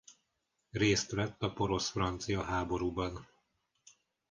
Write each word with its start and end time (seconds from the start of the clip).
Részt 0.71 1.11
vett 1.11 1.43
a 1.43 1.51
porosz–francia 1.53 2.43
háborúban. 2.43 3.27